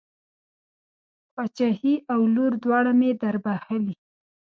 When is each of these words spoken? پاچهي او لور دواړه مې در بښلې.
پاچهي 1.33 1.95
او 2.13 2.21
لور 2.33 2.53
دواړه 2.63 2.91
مې 2.99 3.09
در 3.21 3.35
بښلې. 3.43 3.95